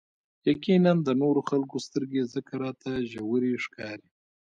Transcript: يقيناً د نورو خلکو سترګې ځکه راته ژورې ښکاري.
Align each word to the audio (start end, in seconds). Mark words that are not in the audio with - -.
يقيناً 0.49 0.93
د 1.07 1.09
نورو 1.21 1.41
خلکو 1.49 1.75
سترګې 1.87 2.21
ځکه 2.33 2.53
راته 2.63 2.89
ژورې 3.11 3.53
ښکاري. 3.65 4.07